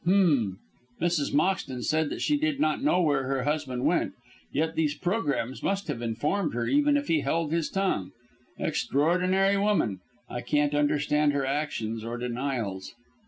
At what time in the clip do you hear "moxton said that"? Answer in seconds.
1.31-2.23